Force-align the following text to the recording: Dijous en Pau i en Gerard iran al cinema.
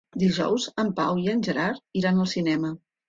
Dijous 0.21 0.63
en 0.83 0.89
Pau 0.99 1.21
i 1.25 1.29
en 1.35 1.43
Gerard 1.49 2.01
iran 2.01 2.23
al 2.25 2.31
cinema. 2.33 2.73